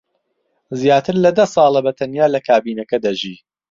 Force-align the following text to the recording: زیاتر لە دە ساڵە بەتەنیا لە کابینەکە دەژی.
زیاتر 0.81 1.15
لە 1.23 1.31
دە 1.37 1.45
ساڵە 1.53 1.81
بەتەنیا 1.85 2.25
لە 2.33 2.39
کابینەکە 2.47 2.97
دەژی. 3.05 3.35